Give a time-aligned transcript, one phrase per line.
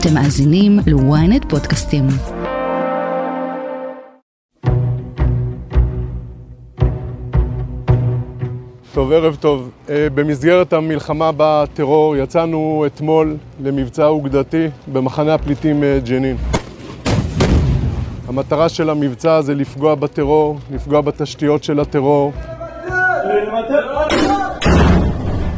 [0.00, 2.04] אתם מאזינים ל-ynet פודקאסטים.
[8.94, 9.70] טוב, ערב טוב.
[9.90, 16.36] אה, במסגרת המלחמה בטרור יצאנו אתמול למבצע אוגדתי במחנה הפליטים אה, ג'נין.
[18.28, 22.32] המטרה של המבצע זה לפגוע בטרור, לפגוע בתשתיות של הטרור,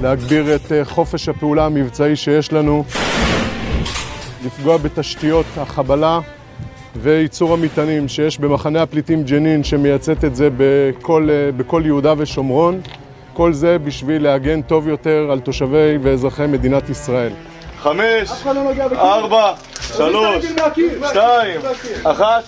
[0.02, 2.84] להגביר את אה, חופש הפעולה המבצעי שיש לנו,
[4.44, 6.20] לפגוע בתשתיות החבלה
[6.96, 12.80] וייצור המטענים שיש במחנה הפליטים ג'נין שמייצאת את זה בכל, בכל יהודה ושומרון.
[13.32, 17.32] כל זה בשביל להגן טוב יותר על תושבי ואזרחי מדינת ישראל.
[17.82, 18.30] חמש,
[18.92, 20.44] ארבע, שלוש,
[21.10, 21.60] שתיים,
[22.04, 22.44] אחת.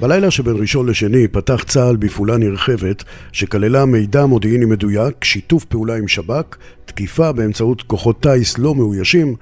[0.00, 6.08] בלילה שבין ראשון לשני פתח צה"ל בפעולה נרחבת שכללה מידע מודיעיני מדויק, שיתוף פעולה עם
[6.08, 9.34] שב"כ, תקיפה באמצעות כוחות טיס לא מאוישים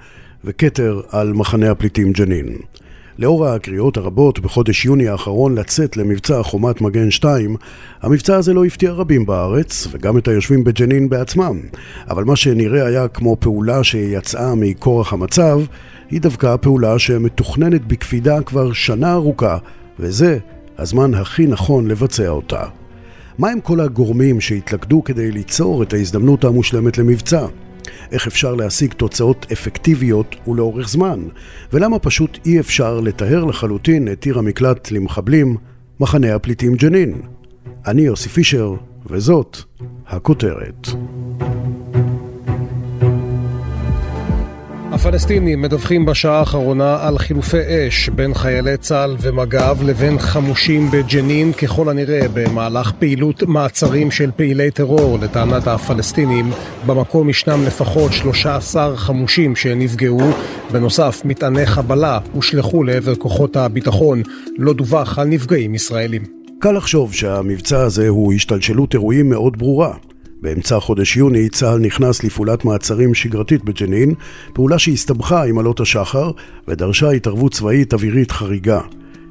[0.45, 2.55] וכתר על מחנה הפליטים ג'נין.
[3.19, 7.55] לאור הקריאות הרבות בחודש יוני האחרון לצאת למבצע חומת מגן 2,
[8.01, 11.59] המבצע הזה לא הפתיע רבים בארץ, וגם את היושבים בג'נין בעצמם.
[12.09, 15.59] אבל מה שנראה היה כמו פעולה שיצאה מכורח המצב,
[16.11, 19.57] היא דווקא פעולה שמתוכננת בקפידה כבר שנה ארוכה,
[19.99, 20.37] וזה
[20.77, 22.63] הזמן הכי נכון לבצע אותה.
[23.39, 27.45] מהם כל הגורמים שהתלכדו כדי ליצור את ההזדמנות המושלמת למבצע?
[28.11, 31.19] איך אפשר להשיג תוצאות אפקטיביות ולאורך זמן,
[31.73, 35.57] ולמה פשוט אי אפשר לטהר לחלוטין את עיר המקלט למחבלים,
[35.99, 37.21] מחנה הפליטים ג'נין.
[37.87, 39.57] אני יוסי פישר, וזאת
[40.07, 40.87] הכותרת.
[44.95, 47.57] הפלסטינים מדווחים בשעה האחרונה על חילופי
[47.87, 54.71] אש בין חיילי צה"ל ומג"ב לבין חמושים בג'נין ככל הנראה במהלך פעילות מעצרים של פעילי
[54.71, 56.49] טרור לטענת הפלסטינים.
[56.85, 60.31] במקום ישנם לפחות 13 חמושים שנפגעו.
[60.71, 64.21] בנוסף מטעני חבלה הושלכו לעבר כוחות הביטחון.
[64.57, 66.23] לא דווח על נפגעים ישראלים.
[66.59, 69.93] קל לחשוב שהמבצע הזה הוא השתלשלות אירועים מאוד ברורה
[70.41, 74.13] באמצע חודש יוני צה"ל נכנס לפעולת מעצרים שגרתית בג'נין,
[74.53, 76.31] פעולה שהסתבכה עם עלות השחר
[76.67, 78.81] ודרשה התערבות צבאית אווירית חריגה.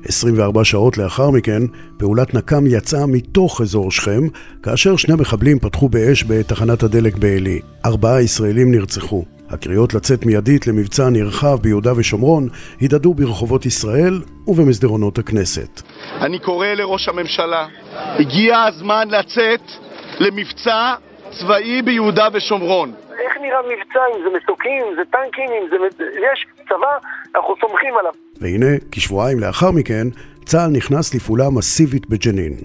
[0.09, 1.63] 24 שעות לאחר מכן,
[1.97, 4.21] פעולת נקם יצאה מתוך אזור שכם,
[4.63, 7.61] כאשר שני מחבלים פתחו באש בתחנת הדלק בעלי.
[7.85, 9.25] ארבעה ישראלים נרצחו.
[9.51, 12.49] הקריאות לצאת מיידית למבצע נרחב ביהודה ושומרון
[12.83, 15.83] הדהדו ברחובות ישראל ובמסדרונות הכנסת.
[16.21, 17.67] אני קורא לראש הממשלה,
[18.19, 19.61] הגיע הזמן לצאת
[20.21, 20.95] למבצע
[21.31, 22.93] צבאי ביהודה ושומרון.
[23.25, 26.05] איך נראה מבצע, אם זה מסוקים, אם זה טנקים, אם זה...
[26.33, 28.13] יש צבא, אנחנו סומכים עליו.
[28.41, 30.07] והנה, כשבועיים לאחר מכן,
[30.45, 32.57] צה"ל נכנס לפעולה מסיבית בג'נין.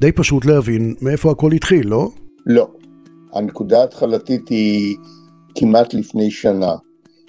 [0.00, 2.08] די פשוט להבין מאיפה הכל התחיל, לא?
[2.46, 2.68] לא.
[3.34, 4.96] הנקודה ההתחלתית היא
[5.58, 6.72] כמעט לפני שנה,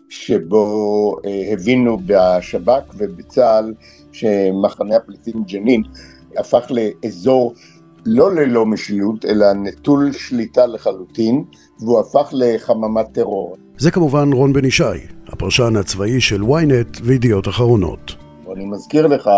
[0.10, 3.74] שבו אה, הבינו בשב"כ ובצה"ל
[4.12, 5.84] שמחנה הפליטים ג'נין
[6.38, 7.54] הפך לאזור
[8.10, 11.44] לא ללא משילות, אלא נטול שליטה לחלוטין,
[11.80, 13.58] והוא הפך לחממת טרור.
[13.78, 14.84] זה כמובן רון בן ישי,
[15.28, 18.16] הפרשן הצבאי של ynet וידיעות אחרונות.
[18.54, 19.30] אני מזכיר לך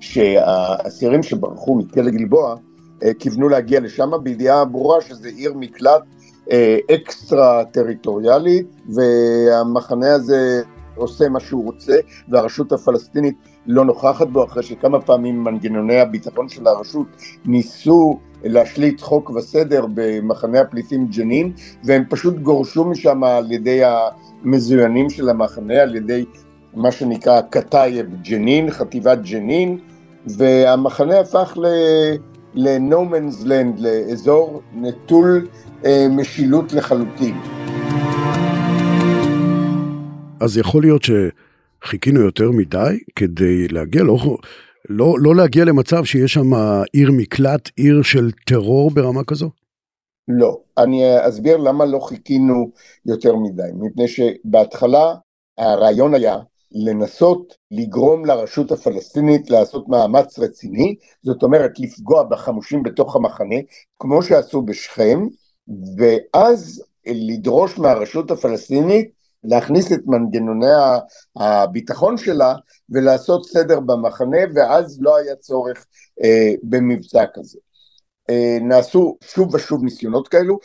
[0.00, 2.56] שהאסירים שברחו מכלא גלבוע
[3.02, 6.02] אה, כיוונו להגיע לשם בידיעה ברורה שזה עיר מקלט
[6.50, 10.62] אה, אקסטרה טריטוריאלית והמחנה הזה
[10.96, 11.96] עושה מה שהוא רוצה
[12.28, 13.34] והרשות הפלסטינית
[13.70, 17.06] לא נוכחת בו אחרי שכמה פעמים מנגנוני הביטחון של הרשות
[17.44, 21.52] ניסו להשליט חוק וסדר במחנה הפליטים ג'נין
[21.84, 26.24] והם פשוט גורשו משם על ידי המזוינים של המחנה, על ידי
[26.74, 29.78] מה שנקרא קטייב ג'נין, חטיבת ג'נין
[30.26, 31.58] והמחנה הפך
[32.54, 35.46] ל-No man's land, לאזור נטול
[35.84, 37.40] אה, משילות לחלוטין.
[40.40, 41.10] אז יכול להיות ש...
[41.84, 44.16] חיכינו יותר מדי כדי להגיע, לא,
[44.88, 46.54] לא, לא להגיע למצב שיש שם
[46.92, 49.50] עיר מקלט, עיר של טרור ברמה כזו?
[50.28, 52.70] לא, אני אסביר למה לא חיכינו
[53.06, 55.14] יותר מדי, מפני שבהתחלה
[55.58, 56.36] הרעיון היה
[56.72, 63.56] לנסות לגרום לרשות הפלסטינית לעשות מאמץ רציני, זאת אומרת לפגוע בחמושים בתוך המחנה,
[63.98, 65.26] כמו שעשו בשכם,
[65.98, 70.66] ואז לדרוש מהרשות הפלסטינית להכניס את מנגנוני
[71.36, 72.54] הביטחון שלה
[72.90, 75.86] ולעשות סדר במחנה ואז לא היה צורך
[76.24, 77.58] אה, במבצע כזה.
[78.30, 80.58] אה, נעשו שוב ושוב ניסיונות כאלו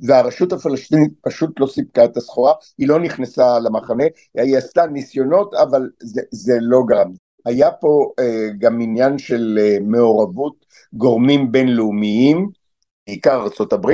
[0.00, 4.04] והרשות הפלסטינית פשוט לא סיפקה את הסחורה, היא לא נכנסה למחנה,
[4.34, 7.12] היא עשתה ניסיונות אבל זה, זה לא גרם.
[7.46, 12.48] היה פה אה, גם עניין של אה, מעורבות גורמים בינלאומיים,
[13.06, 13.90] בעיקר ארה"ב,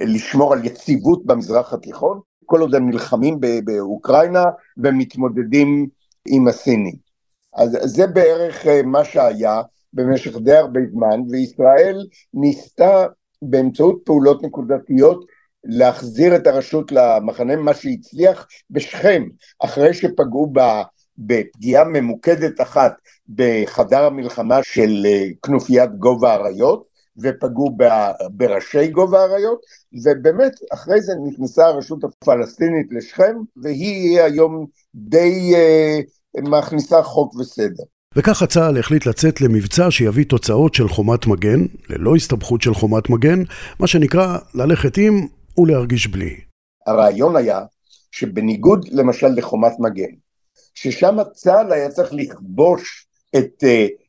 [0.00, 4.44] לשמור על יציבות במזרח התיכון, כל עוד הם נלחמים באוקראינה
[4.76, 5.88] ומתמודדים
[6.28, 6.94] עם הסינים.
[7.56, 9.62] אז זה בערך אה, מה שהיה
[9.92, 13.06] במשך די הרבה זמן, וישראל ניסתה
[13.42, 15.24] באמצעות פעולות נקודתיות
[15.64, 19.24] להחזיר את הרשות למחנה, מה שהצליח בשכם,
[19.60, 20.82] אחרי שפגעו בה
[21.18, 22.92] בפגיעה ממוקדת אחת
[23.28, 27.76] בחדר המלחמה של אה, כנופיית גובה האריות, ופגעו
[28.30, 29.60] בראשי גובה האריות,
[30.04, 37.84] ובאמת אחרי זה נכנסה הרשות הפלסטינית לשכם, והיא היום די uh, מכניסה חוק וסדר.
[38.16, 41.60] וככה צה"ל החליט לצאת למבצע שיביא תוצאות של חומת מגן,
[41.90, 43.42] ללא הסתבכות של חומת מגן,
[43.80, 45.26] מה שנקרא ללכת עם
[45.58, 46.36] ולהרגיש בלי.
[46.86, 47.60] הרעיון היה
[48.10, 50.14] שבניגוד למשל לחומת מגן,
[50.74, 54.05] ששם צה"ל היה צריך לכבוש את uh,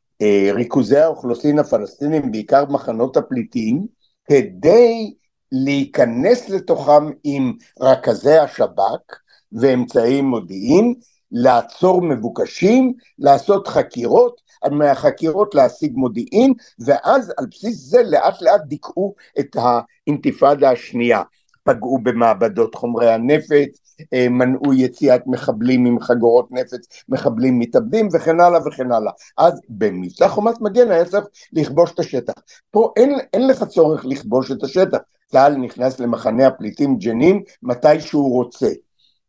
[0.54, 3.86] ריכוזי האוכלוסין הפלסטינים, בעיקר מחנות הפליטים,
[4.24, 5.14] כדי
[5.52, 9.18] להיכנס לתוכם עם רכזי השב"כ
[9.52, 10.94] ואמצעי מודיעין,
[11.32, 19.56] לעצור מבוקשים, לעשות חקירות, מהחקירות להשיג מודיעין, ואז על בסיס זה לאט לאט דיכאו את
[19.56, 21.22] האינתיפאדה השנייה.
[21.68, 28.60] פגעו במעבדות חומרי הנפץ, אה, מנעו יציאת מחבלים עם חגורות נפץ, מחבלים מתאבדים וכן הלאה
[28.66, 29.12] וכן הלאה.
[29.38, 32.32] אז במבצע חומת מגן היה צריך לכבוש את השטח.
[32.70, 34.98] פה אין, אין לך צורך לכבוש את השטח.
[35.30, 38.68] צה"ל נכנס למחנה הפליטים ג'נין מתי שהוא רוצה.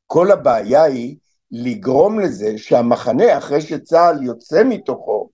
[0.08, 1.16] כל הבעיה היא
[1.52, 5.30] לגרום לזה שהמחנה, אחרי שצה"ל יוצא מתוכו,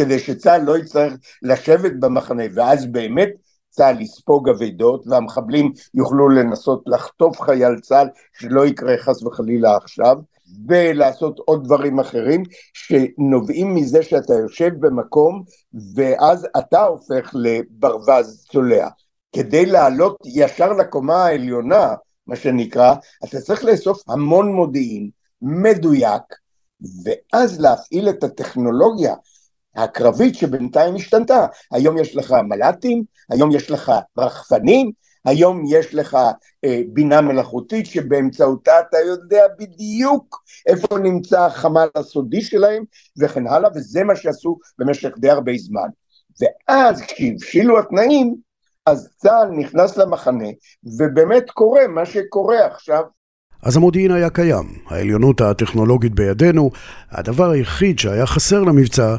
[0.00, 1.12] כדי שצה"ל לא יצטרך
[1.42, 3.30] לשבת במחנה, ואז באמת
[3.70, 10.16] צה"ל יספוג אבדות והמחבלים יוכלו לנסות לחטוף חייל צה"ל שלא יקרה חס וחלילה עכשיו
[10.68, 12.42] ולעשות עוד דברים אחרים
[12.74, 15.42] שנובעים מזה שאתה יושב במקום
[15.94, 18.88] ואז אתה הופך לברווז צולע.
[19.32, 21.94] כדי לעלות ישר לקומה העליונה,
[22.26, 22.94] מה שנקרא,
[23.24, 25.10] אתה צריך לאסוף המון מודיעין
[25.42, 26.22] מדויק
[27.04, 29.14] ואז להפעיל את הטכנולוגיה
[29.76, 31.46] הקרבית שבינתיים השתנתה.
[31.72, 34.90] היום יש לך מל"טים, היום יש לך רחפנים,
[35.24, 36.18] היום יש לך
[36.64, 42.84] אה, בינה מלאכותית שבאמצעותה אתה יודע בדיוק איפה נמצא החמ"ל הסודי שלהם
[43.18, 45.88] וכן הלאה, וזה מה שעשו במשך די הרבה זמן.
[46.40, 48.34] ואז כשהבשילו התנאים,
[48.86, 50.48] אז צה"ל נכנס למחנה,
[50.98, 53.02] ובאמת קורה מה שקורה עכשיו.
[53.62, 56.70] אז המודיעין היה קיים, העליונות הטכנולוגית בידינו,
[57.10, 59.16] הדבר היחיד שהיה חסר למבצע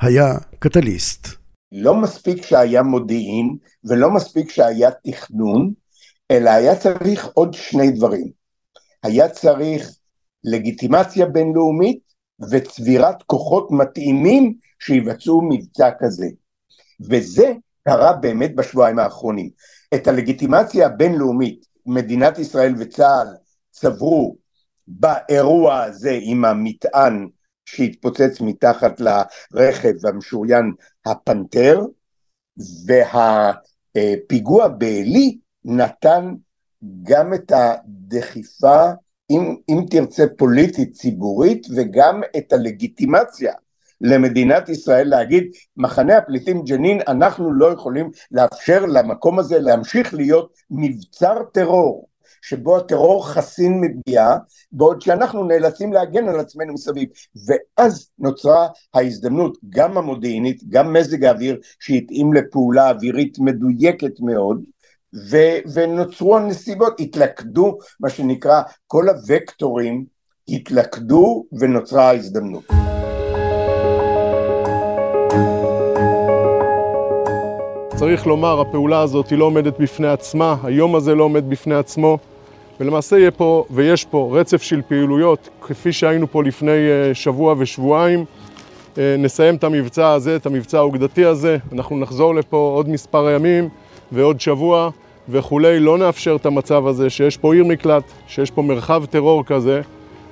[0.00, 1.28] היה קטליסט.
[1.72, 5.72] לא מספיק שהיה מודיעין ולא מספיק שהיה תכנון,
[6.30, 8.30] אלא היה צריך עוד שני דברים.
[9.02, 9.90] היה צריך
[10.44, 12.00] לגיטימציה בינלאומית
[12.50, 16.26] וצבירת כוחות מתאימים שיבצעו מבצע כזה.
[17.00, 17.52] וזה
[17.88, 19.50] קרה באמת בשבועיים האחרונים.
[19.94, 23.28] את הלגיטימציה הבינלאומית מדינת ישראל וצה"ל
[23.70, 24.36] צברו
[24.88, 27.28] באירוע הזה עם המטען
[27.64, 30.72] שהתפוצץ מתחת לרכב המשוריין
[31.06, 31.80] הפנתר,
[32.86, 36.34] והפיגוע בעלי נתן
[37.02, 38.82] גם את הדחיפה,
[39.30, 43.52] אם, אם תרצה פוליטית ציבורית, וגם את הלגיטימציה
[44.00, 45.44] למדינת ישראל להגיד,
[45.76, 52.08] מחנה הפליטים ג'נין, אנחנו לא יכולים לאפשר למקום הזה להמשיך להיות מבצר טרור.
[52.48, 54.36] שבו הטרור חסין מפגיעה,
[54.72, 57.08] בעוד שאנחנו נאלצים להגן על עצמנו מסביב.
[57.46, 64.62] ואז נוצרה ההזדמנות, גם המודיעינית, גם מזג האוויר שהתאים לפעולה אווירית מדויקת מאוד,
[65.30, 70.04] ו- ונוצרו הנסיבות, התלכדו, מה שנקרא, כל הוקטורים
[70.48, 72.64] התלכדו ונוצרה ההזדמנות.
[77.96, 82.18] צריך לומר, הפעולה הזאת היא לא עומדת בפני עצמה, היום הזה לא עומד בפני עצמו.
[82.80, 88.24] ולמעשה יהיה פה, ויש פה, רצף של פעילויות, כפי שהיינו פה לפני אה, שבוע ושבועיים.
[88.98, 93.68] אה, נסיים את המבצע הזה, את המבצע האוגדתי הזה, אנחנו נחזור לפה עוד מספר ימים
[94.12, 94.90] ועוד שבוע
[95.28, 95.80] וכולי.
[95.80, 99.80] לא נאפשר את המצב הזה שיש פה עיר מקלט, שיש פה מרחב טרור כזה,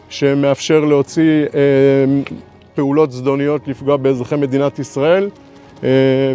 [0.08, 2.32] שמאפשר להוציא אה,
[2.74, 5.30] פעולות זדוניות לפגוע באזרחי מדינת ישראל.
[5.84, 5.88] אה,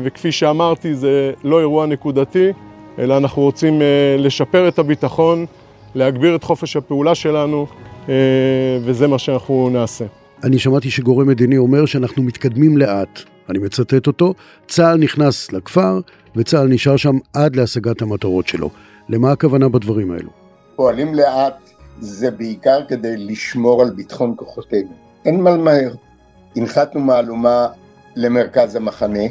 [0.04, 2.50] וכפי שאמרתי, זה לא אירוע נקודתי,
[3.00, 5.46] אלא אנחנו רוצים אה, לשפר את הביטחון.
[5.96, 7.68] להגביר את חופש הפעולה שלנו,
[8.10, 8.14] אה,
[8.82, 10.06] וזה מה שאנחנו נעשה.
[10.44, 13.20] אני שמעתי שגורם מדיני אומר שאנחנו מתקדמים לאט.
[13.50, 14.34] אני מצטט אותו,
[14.68, 16.00] צה"ל נכנס לכפר
[16.36, 18.70] וצה"ל נשאר שם עד להשגת המטרות שלו.
[19.10, 20.30] למה הכוונה בדברים האלו?
[20.76, 24.92] פועלים לאט זה בעיקר כדי לשמור על ביטחון כוחותינו.
[25.26, 25.94] אין מה למהר.
[26.56, 27.68] הנחתנו מהלומה
[28.16, 29.24] למרכז המחנה,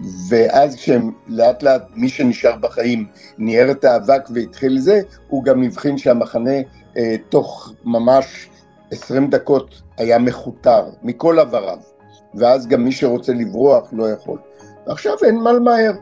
[0.00, 3.06] ואז כשלאט לאט מי שנשאר בחיים
[3.38, 6.56] ניער את האבק והתחיל זה, הוא גם הבחין שהמחנה
[6.96, 8.48] אה, תוך ממש
[8.90, 11.78] 20 דקות היה מכותר מכל עבריו,
[12.34, 14.38] ואז גם מי שרוצה לברוח לא יכול.
[14.86, 15.92] ועכשיו אין מה למהר.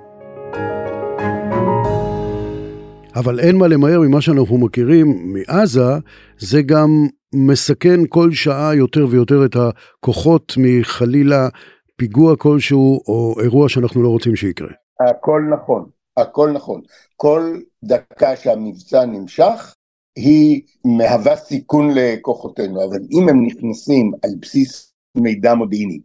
[3.17, 5.99] אבל אין מה למהר ממה שאנחנו מכירים מעזה,
[6.39, 11.49] זה גם מסכן כל שעה יותר ויותר את הכוחות מחלילה
[11.97, 14.69] פיגוע כלשהו או אירוע שאנחנו לא רוצים שיקרה.
[15.11, 16.81] הכל נכון, הכל נכון.
[17.17, 19.75] כל דקה שהמבצע נמשך,
[20.17, 26.01] היא מהווה סיכון לכוחותינו, אבל אם הם נכנסים על בסיס מידע מודיעיני,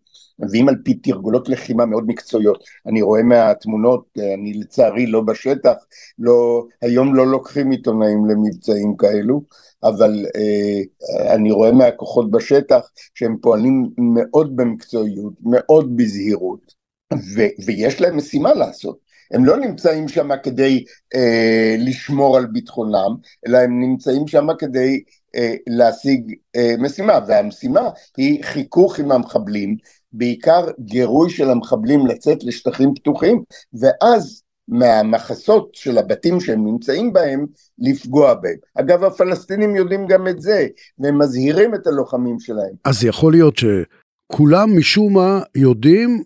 [0.52, 5.76] ואם על פי תרגולות לחימה מאוד מקצועיות, אני רואה מהתמונות, אני לצערי לא בשטח,
[6.20, 9.42] לא, היום לא לוקחים עיתונאים למבצעים כאלו,
[9.84, 16.74] אבל אה, אני רואה מהכוחות בשטח שהם פועלים מאוד במקצועיות, מאוד בזהירות,
[17.14, 19.10] ו, ויש להם משימה לעשות.
[19.32, 20.84] הם לא נמצאים שם כדי
[21.16, 23.16] אה, לשמור על ביטחונם,
[23.48, 25.04] אלא הם נמצאים שם כדי
[25.36, 29.78] אה, להשיג אה, משימה, והמשימה היא חיכוך עם המחבלים,
[30.14, 37.46] בעיקר גירוי של המחבלים לצאת לשטחים פתוחים, ואז מהמחסות של הבתים שהם נמצאים בהם,
[37.80, 38.56] לפגוע בהם.
[38.76, 40.68] אגב, הפלסטינים יודעים גם את זה,
[41.00, 42.74] והם מזהירים את הלוחמים שלהם.
[42.86, 46.24] אז יכול להיות שכולם משום מה יודעים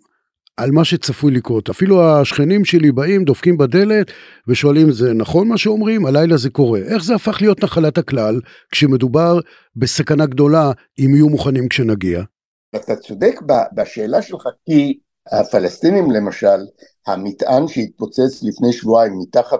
[0.58, 1.70] על מה שצפוי לקרות.
[1.70, 4.12] אפילו השכנים שלי באים, דופקים בדלת
[4.48, 6.06] ושואלים, זה נכון מה שאומרים?
[6.06, 6.80] הלילה זה קורה.
[6.80, 8.40] איך זה הפך להיות נחלת הכלל
[8.72, 9.40] כשמדובר
[9.76, 12.24] בסכנה גדולה אם יהיו מוכנים כשנגיע?
[12.76, 13.40] אתה צודק
[13.74, 15.00] בשאלה שלך, כי
[15.32, 16.66] הפלסטינים למשל,
[17.08, 19.60] המטען שהתפוצץ לפני שבועיים מתחת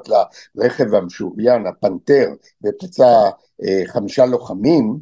[0.56, 2.30] לרכב המשוריין, הפנתר,
[2.66, 3.30] ופצע
[3.64, 4.98] אה, חמישה לוחמים,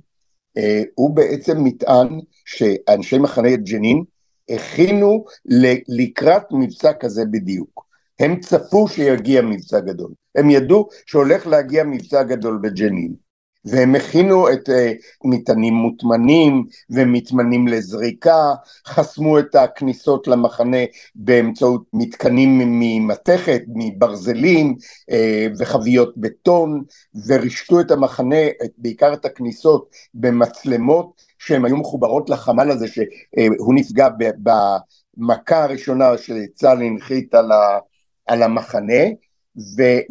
[0.58, 4.04] אה, הוא בעצם מטען שאנשי מחנה ג'נין
[4.50, 5.26] הכינו
[5.88, 7.86] לקראת מבצע כזה בדיוק.
[8.20, 13.31] הם צפו שיגיע מבצע גדול, הם ידעו שהולך להגיע מבצע גדול בג'נין.
[13.66, 14.74] והם הכינו את uh,
[15.24, 18.54] מטענים מוטמנים ומטמנים לזריקה,
[18.88, 20.78] חסמו את הכניסות למחנה
[21.16, 24.76] באמצעות מתקנים ממתכת, מברזלים
[25.12, 25.14] uh,
[25.60, 26.84] וחביות בטון,
[27.28, 33.76] ורישתו את המחנה, את, בעיקר את הכניסות, במצלמות שהן היו מחוברות לחמ"ל הזה שהוא uh,
[33.76, 34.08] נפגע
[35.18, 37.34] במכה הראשונה שצה"ל הנחית
[38.28, 39.04] על המחנה,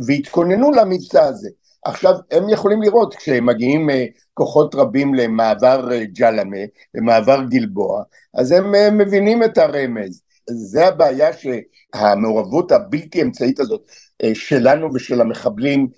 [0.06, 1.48] והתכוננו למבצע הזה.
[1.84, 6.56] עכשיו, הם יכולים לראות כשהם מגיעים אה, כוחות רבים למעבר אה, ג'למה,
[6.94, 8.02] למעבר גלבוע,
[8.34, 10.22] אז הם אה, מבינים את הרמז.
[10.50, 13.90] זה הבעיה שהמעורבות הבלתי אמצעית הזאת
[14.34, 15.88] שלנו ושל המחבלים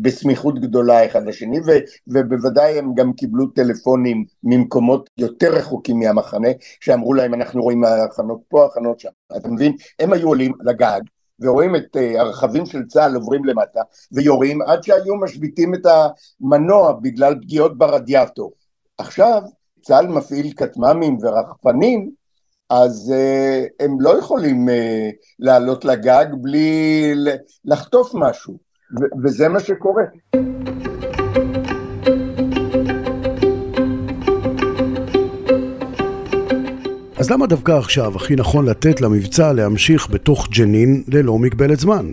[0.00, 1.70] בסמיכות גדולה אחד לשני, ו,
[2.06, 6.48] ובוודאי הם גם קיבלו טלפונים ממקומות יותר רחוקים מהמחנה,
[6.80, 9.08] שאמרו להם אנחנו רואים הכנות פה, הכנות שם.
[9.36, 9.72] אתה מבין?
[9.98, 11.00] הם היו עולים לגג,
[11.42, 13.80] ורואים את אה, הרכבים של צה"ל עוברים למטה
[14.12, 18.52] ויורים עד שהיו משביתים את המנוע בגלל פגיעות ברדיאטור.
[18.98, 19.42] עכשיו
[19.82, 22.10] צה"ל מפעיל כטמ"מים ורחפנים
[22.70, 24.72] אז uh, הם לא יכולים uh,
[25.38, 27.12] לעלות לגג בלי
[27.64, 28.58] לחטוף משהו
[29.22, 30.04] וזה מה שקורה.
[37.32, 42.06] למה דווקא עכשיו הכי נכון לתת למבצע להמשיך בתוך ג'נין ללא מגבלת זמן?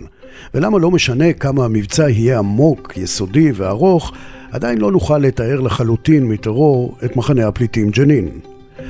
[0.54, 4.12] ולמה לא משנה כמה המבצע יהיה עמוק, יסודי וארוך,
[4.52, 8.28] עדיין לא נוכל לתאר לחלוטין מטרור את מחנה הפליטים ג'נין.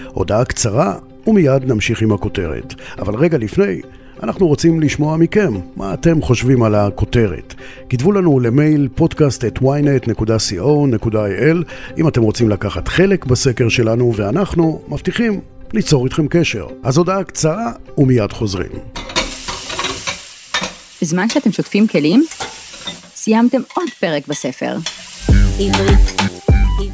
[0.07, 0.95] הודעה קצרה
[1.27, 2.75] ומיד נמשיך עם הכותרת.
[2.99, 3.81] אבל רגע לפני,
[4.23, 7.55] אנחנו רוצים לשמוע מכם, מה אתם חושבים על הכותרת.
[7.89, 11.25] כתבו לנו למייל podcast at ynet.co.il
[11.99, 15.41] אם אתם רוצים לקחת חלק בסקר שלנו, ואנחנו מבטיחים
[15.75, 16.67] ליצור איתכם קשר.
[16.83, 18.71] אז הודעה קצרה ומיד חוזרים.
[21.03, 22.25] בזמן שאתם שוטפים כלים,
[23.15, 24.77] סיימתם עוד פרק בספר.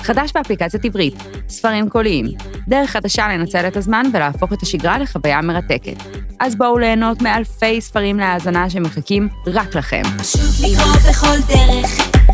[0.02, 1.14] חדש באפליקציית עברית,
[1.48, 2.26] ספרים קוליים,
[2.68, 5.96] דרך חדשה לנצל את הזמן ולהפוך את השגרה לחוויה מרתקת.
[6.40, 10.02] אז בואו ליהנות מאלפי ספרים להאזנה שמחכים רק לכם.
[10.18, 11.90] פשוט לקרוא בכל דרך,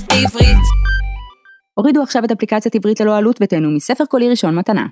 [0.09, 0.63] בעברית.
[1.75, 4.87] הורידו עכשיו את אפליקציית עברית ללא עלות ותהנו מספר קולי ראשון מתנה.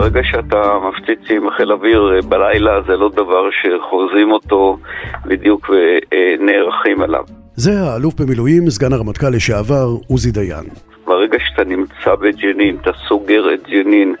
[0.00, 4.78] ברגע שאתה מפציץ עם חיל אוויר אה, בלילה זה לא דבר שחוזים אותו
[5.24, 7.24] בדיוק ונערכים עליו.
[7.54, 10.64] זה האלוף במילואים, סגן הרמטכ"ל לשעבר, עוזי דיין.
[11.06, 14.14] ברגע שאתה נמצא בג'נין, אתה סוגר את ג'נין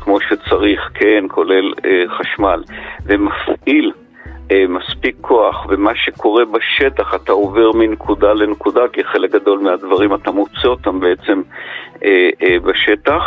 [0.00, 2.62] כמו שצריך, כן, כולל אה, חשמל,
[3.06, 3.92] ומפעיל
[4.50, 10.30] אה, מספיק כוח, ומה שקורה בשטח אתה עובר מנקודה לנקודה, כי חלק גדול מהדברים אתה
[10.30, 11.42] מוצא אותם בעצם
[12.04, 13.22] אה, אה, בשטח.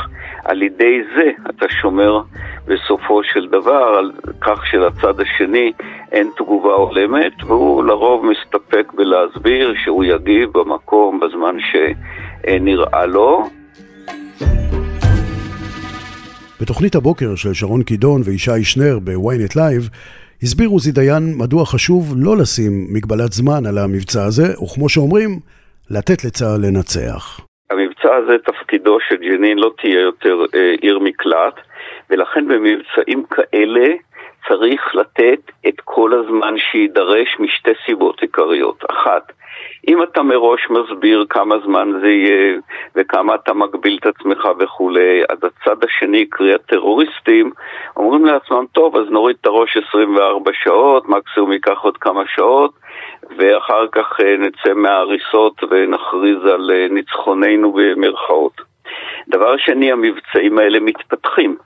[0.49, 2.21] על ידי זה אתה שומר
[2.65, 5.71] בסופו של דבר על כך שלצד השני
[6.11, 13.43] אין תגובה הולמת, והוא לרוב מסתפק בלהסביר שהוא יגיב במקום, בזמן שנראה לו.
[16.61, 19.89] בתוכנית הבוקר של שרון קידון וישי שנר ב-ynet Live
[20.43, 25.39] הסביר עוזי דיין מדוע חשוב לא לשים מגבלת זמן על המבצע הזה, וכמו שאומרים,
[25.89, 27.48] לתת לצה"ל לנצח.
[28.03, 31.53] המבצע הזה תפקידו שג'נין לא תהיה יותר אה, עיר מקלט,
[32.09, 33.87] ולכן במבצעים כאלה
[34.47, 38.83] צריך לתת את כל הזמן שיידרש משתי סיבות עיקריות.
[38.89, 39.31] אחת,
[39.87, 42.57] אם אתה מראש מסביר כמה זמן זה יהיה
[42.95, 47.51] וכמה אתה מגביל את עצמך וכולי, אז הצד השני, קרי הטרוריסטים,
[47.97, 52.71] אומרים לעצמם, טוב, אז נוריד את הראש 24 שעות, מקסימום ייקח עוד כמה שעות,
[53.37, 58.61] ואחר כך אה, נצא מההריסות ונכריז על אה, ניצחוננו במרכאות.
[59.27, 61.57] דבר שני, המבצעים האלה מתפתחים.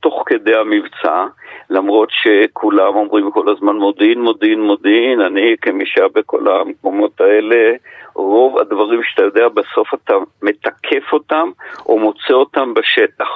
[0.00, 1.24] תוך כדי המבצע,
[1.70, 7.72] למרות שכולם אומרים כל הזמן מודיעין, מודיעין, מודיעין, אני כמי שהיה בכל המקומות האלה,
[8.14, 11.50] רוב הדברים שאתה יודע בסוף אתה מתקף אותם
[11.86, 13.28] או מוצא אותם בשטח.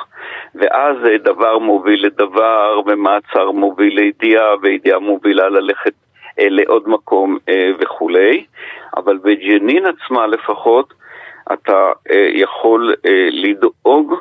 [0.55, 6.07] ואז דבר מוביל לדבר, ומעצר מוביל לידיעה, וידיעה מובילה ללכת אה,
[6.39, 8.45] לעוד מקום אה, וכולי.
[8.97, 10.95] אבל בג'נין עצמה לפחות,
[11.53, 12.95] אתה אה, יכול
[13.31, 14.15] לדאוג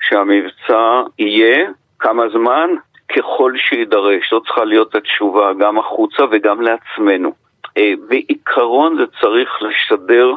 [0.00, 2.70] שהמבצע יהיה כמה זמן?
[3.16, 4.30] ככל שיידרש.
[4.30, 7.32] זאת צריכה להיות התשובה גם החוצה וגם לעצמנו.
[7.78, 10.32] אה, בעיקרון זה צריך לשדר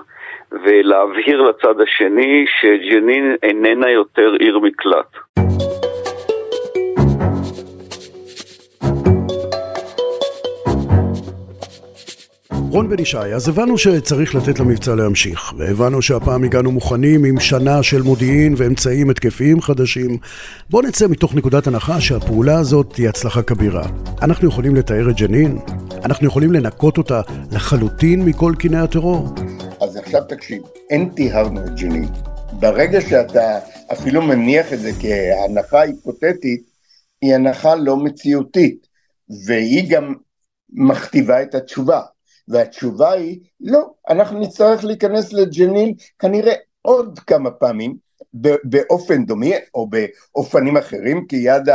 [0.51, 5.44] ולהבהיר לצד השני שג'נין איננה יותר עיר מקלט.
[12.75, 17.83] רון בן ישי, אז הבנו שצריך לתת למבצע להמשיך, והבנו שהפעם הגענו מוכנים עם שנה
[17.83, 20.17] של מודיעין ואמצעים התקפיים חדשים.
[20.69, 23.87] בואו נצא מתוך נקודת הנחה שהפעולה הזאת תהיה הצלחה כבירה.
[24.21, 25.57] אנחנו יכולים לתאר את ג'נין?
[26.05, 27.21] אנחנו יכולים לנקות אותה
[27.51, 29.27] לחלוטין מכל קיני הטרור?
[29.81, 32.07] אז עכשיו תקשיב, אין טיהרנו את ג'נין.
[32.51, 33.59] ברגע שאתה
[33.93, 36.63] אפילו מניח את זה כהנחה היפותטית,
[37.21, 38.87] היא הנחה לא מציאותית,
[39.45, 40.13] והיא גם
[40.73, 42.01] מכתיבה את התשובה.
[42.47, 47.97] והתשובה היא לא, אנחנו נצטרך להיכנס לג'נין כנראה עוד כמה פעמים
[48.63, 51.69] באופן דומה או באופנים אחרים כי יד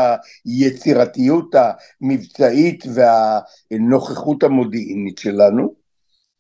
[0.45, 5.75] היצירתיות המבצעית והנוכחות המודיעינית שלנו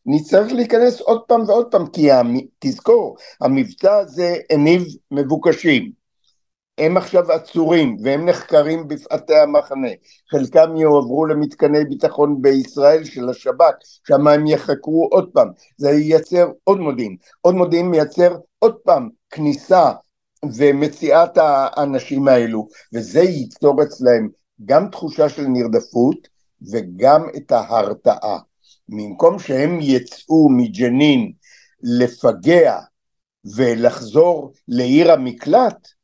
[0.07, 2.09] נצטרך להיכנס עוד פעם ועוד פעם כי
[2.59, 6.00] תזכור המבצע הזה הניב מבוקשים
[6.81, 9.89] הם עכשיו עצורים והם נחקרים בפאתי המחנה,
[10.31, 13.75] חלקם יועברו למתקני ביטחון בישראל של השב"כ,
[14.09, 19.93] שם הם יחקרו עוד פעם, זה ייצר עוד מודיעין, עוד מודיעין מייצר עוד פעם כניסה
[20.57, 24.29] ומציאת האנשים האלו, וזה ייצור אצלהם
[24.65, 26.29] גם תחושה של נרדפות
[26.73, 28.39] וגם את ההרתעה.
[28.89, 31.33] במקום שהם יצאו מג'נין
[31.83, 32.79] לפגע
[33.57, 36.00] ולחזור לעיר המקלט,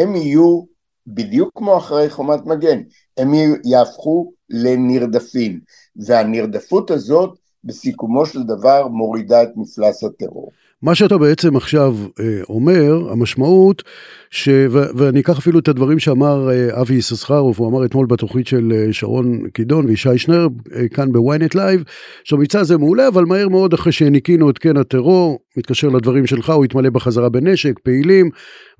[0.00, 0.62] הם יהיו
[1.06, 2.82] בדיוק כמו אחרי חומת מגן,
[3.16, 3.32] הם
[3.64, 5.60] יהפכו לנרדפים,
[5.96, 10.50] והנרדפות הזאת בסיכומו של דבר מורידה את מפלס הטרור.
[10.82, 13.82] מה שאתה בעצם עכשיו אה, אומר, המשמעות,
[14.30, 14.48] ש...
[14.48, 14.78] ו...
[14.96, 18.92] ואני אקח אפילו את הדברים שאמר אה, אבי יששכרוף, הוא אמר אתמול בתוכנית של אה,
[18.92, 20.46] שרון קידון וישי שנר,
[20.94, 21.82] כאן בוויינט לייב,
[22.24, 26.64] שהמבצע הזה מעולה, אבל מהר מאוד אחרי שניקינו את קן הטרור, מתקשר לדברים שלך, הוא
[26.64, 28.30] יתמלא בחזרה בנשק, פעילים,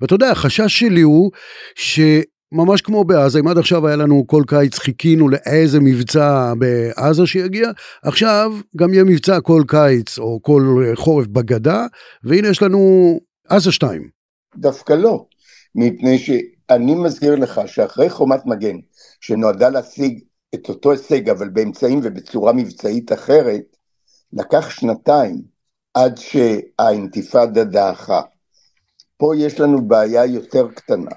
[0.01, 1.31] ואתה יודע, החשש שלי הוא
[1.75, 1.99] ש...
[2.51, 7.71] ממש כמו בעזה, אם עד עכשיו היה לנו כל קיץ חיכינו לאיזה מבצע בעזה שיגיע,
[8.03, 11.85] עכשיו גם יהיה מבצע כל קיץ או כל חורף בגדה,
[12.23, 14.09] והנה יש לנו עזה 2.
[14.55, 15.25] דווקא לא,
[15.75, 18.75] מפני שאני מזכיר לך שאחרי חומת מגן,
[19.21, 20.19] שנועדה להשיג
[20.55, 23.77] את אותו הישג אבל באמצעים ובצורה מבצעית אחרת,
[24.33, 25.41] לקח שנתיים
[25.93, 28.21] עד שהאינתיפאדה דעכה.
[29.17, 31.11] פה יש לנו בעיה יותר קטנה.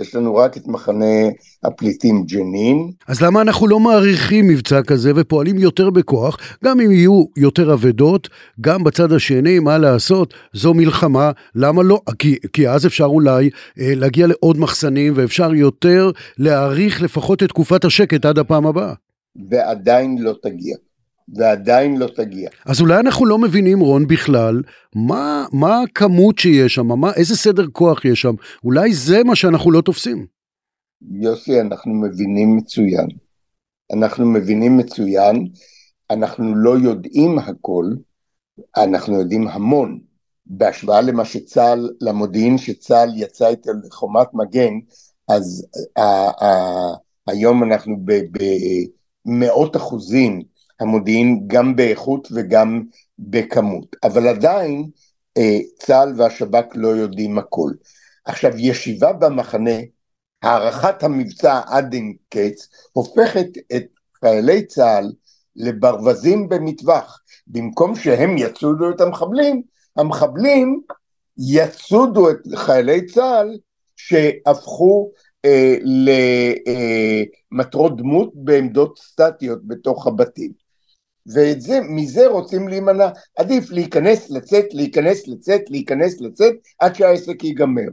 [0.00, 1.28] יש לנו רק את מחנה
[1.64, 2.90] הפליטים ג'נין.
[3.08, 8.28] אז למה אנחנו לא מעריכים מבצע כזה ופועלים יותר בכוח, גם אם יהיו יותר אבדות,
[8.60, 12.00] גם בצד השני, מה לעשות, זו מלחמה, למה לא?
[12.18, 17.84] כי, כי אז אפשר אולי אה, להגיע לעוד מחסנים ואפשר יותר להאריך לפחות את תקופת
[17.84, 18.94] השקט עד הפעם הבאה.
[19.50, 20.76] ועדיין לא תגיע.
[21.34, 22.50] ועדיין לא תגיע.
[22.66, 24.62] אז אולי אנחנו לא מבינים, רון, בכלל,
[24.94, 28.34] מה, מה הכמות שיש שם, מה, איזה סדר כוח יש שם,
[28.64, 30.26] אולי זה מה שאנחנו לא תופסים.
[31.10, 33.06] יוסי, אנחנו מבינים מצוין.
[33.92, 35.46] אנחנו מבינים מצוין,
[36.10, 37.84] אנחנו לא יודעים הכל,
[38.76, 39.98] אנחנו יודעים המון,
[40.46, 44.72] בהשוואה למה שצה"ל, למודיעין שצה"ל יצא איתו לחומת מגן,
[45.28, 46.02] אז ה,
[46.44, 46.46] ה,
[47.26, 47.96] היום אנחנו
[49.26, 50.42] במאות אחוזים
[50.80, 52.82] המודיעין גם באיכות וגם
[53.18, 54.90] בכמות, אבל עדיין
[55.36, 57.70] אה, צה"ל והשב"כ לא יודעים הכל.
[58.24, 59.78] עכשיו ישיבה במחנה,
[60.42, 63.84] הערכת המבצע עד אין קץ, הופכת את
[64.20, 65.12] חיילי צה"ל
[65.56, 67.20] לברווזים במטווח.
[67.46, 69.62] במקום שהם יצודו את המחבלים,
[69.96, 70.80] המחבלים
[71.38, 73.58] יצודו את חיילי צה"ל
[73.96, 75.10] שהפכו
[75.44, 75.76] אה,
[77.52, 80.65] למטרות אה, דמות בעמדות סטטיות בתוך הבתים.
[81.34, 83.08] ומזה רוצים להימנע,
[83.38, 87.88] עדיף להיכנס, לצאת, להיכנס, לצאת, להיכנס, לצאת, עד שהעסק ייגמר.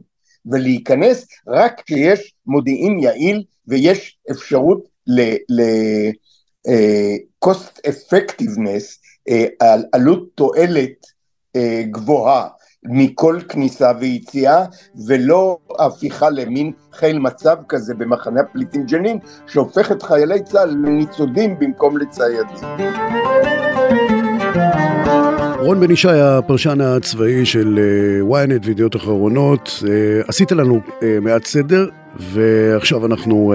[0.46, 5.62] ולהיכנס רק כשיש מודיעין יעיל ויש אפשרות ל-
[6.68, 7.16] אה,
[7.88, 9.46] effectiveness, אה,
[9.92, 11.06] עלות תועלת
[11.56, 12.48] אה, גבוהה
[12.86, 14.66] מכל כניסה ויציאה,
[15.08, 21.98] ולא הפיכה למין חיל מצב כזה במחנה הפליטים ג'נין, שהופך את חיילי צה"ל לניצודים במקום
[21.98, 22.70] לציידים.
[25.60, 27.80] רון בן ישי, הפרשן הצבאי של
[28.30, 29.84] ynet וידיעות אחרונות,
[30.28, 30.80] עשית לנו
[31.22, 33.54] מעט סדר, ועכשיו אנחנו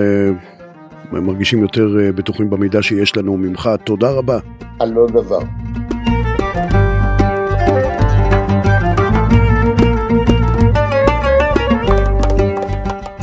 [1.12, 3.71] מרגישים יותר אה, בטוחים במידע שיש לנו ממך.
[3.85, 4.38] תודה רבה.
[4.79, 5.38] על לא דבר.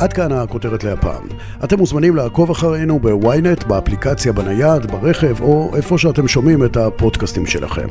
[0.06, 1.22] עד כאן הכותרת להפעם.
[1.64, 7.86] אתם מוזמנים לעקוב אחרינו בוויינט, באפליקציה בנייד, ברכב או איפה שאתם שומעים את הפודקאסטים שלכם.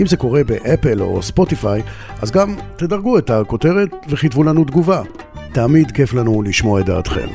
[0.00, 1.82] אם זה קורה באפל או ספוטיפיי,
[2.22, 5.02] אז גם תדרגו את הכותרת וכתבו לנו תגובה.
[5.52, 7.26] תמיד כיף לנו לשמוע את דעתכם.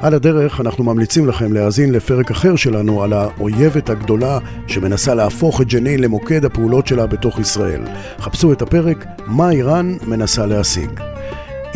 [0.00, 5.66] על הדרך אנחנו ממליצים לכם להאזין לפרק אחר שלנו על האויבת הגדולה שמנסה להפוך את
[5.66, 7.82] ג'נין למוקד הפעולות שלה בתוך ישראל.
[8.18, 11.05] חפשו את הפרק "מה איראן מנסה להשיג".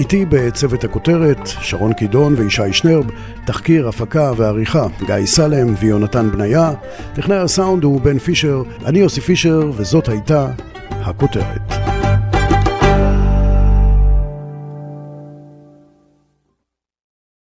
[0.01, 3.11] איתי בצוות הכותרת, שרון קידון וישי שנרב,
[3.45, 6.73] תחקיר, הפקה ועריכה, גיא סלם ויונתן בניה,
[7.15, 10.47] טכנאי הסאונד הוא בן פישר, אני יוסי פישר וזאת הייתה
[10.91, 11.90] הכותרת.